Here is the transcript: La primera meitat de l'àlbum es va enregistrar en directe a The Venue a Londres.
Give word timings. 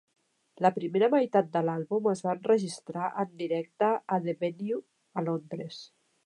La 0.65 0.69
primera 0.77 1.09
meitat 1.15 1.51
de 1.57 1.61
l'àlbum 1.67 2.09
es 2.13 2.23
va 2.27 2.33
enregistrar 2.37 3.11
en 3.25 3.37
directe 3.43 3.91
a 4.17 4.21
The 4.25 4.35
Venue 4.45 4.81
a 5.23 5.27
Londres. 5.29 5.85